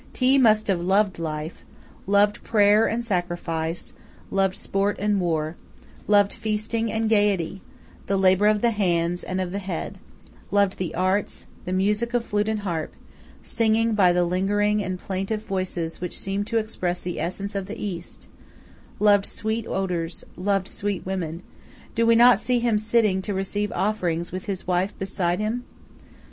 [0.15, 1.61] Thi must have loved life;
[2.07, 3.93] loved prayer and sacrifice,
[4.31, 5.57] loved sport and war,
[6.07, 7.61] loved feasting and gaiety,
[8.09, 9.99] labor of the hands and of the head,
[10.49, 12.95] loved the arts, the music of flute and harp,
[13.43, 17.77] singing by the lingering and plaintive voices which seem to express the essence of the
[17.79, 18.27] east,
[18.99, 21.43] loved sweet odors, loved sweet women
[21.93, 25.63] do we not see him sitting to receive offerings with his wife beside him?